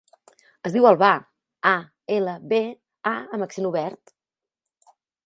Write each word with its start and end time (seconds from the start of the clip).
Es 0.69 0.73
diu 0.75 0.87
Albà: 0.91 1.09
a, 1.71 1.75
ela, 2.15 2.33
be, 2.55 2.63
a 3.13 3.13
amb 3.37 3.47
accent 3.49 3.69
obert. 3.73 4.15